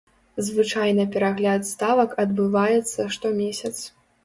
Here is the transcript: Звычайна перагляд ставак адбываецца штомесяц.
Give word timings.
Звычайна 0.45 1.05
перагляд 1.15 1.67
ставак 1.73 2.17
адбываецца 2.25 3.01
штомесяц. 3.19 3.73